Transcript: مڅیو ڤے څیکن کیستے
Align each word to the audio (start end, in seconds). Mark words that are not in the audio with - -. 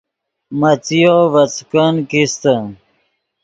مڅیو 0.59 1.17
ڤے 1.33 1.43
څیکن 1.55 1.95
کیستے 2.09 2.55